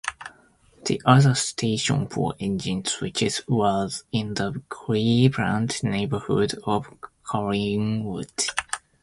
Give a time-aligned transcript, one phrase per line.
[0.85, 6.87] The other station for engine switches was in the Cleveland neighborhood of
[7.23, 8.47] Collinwood.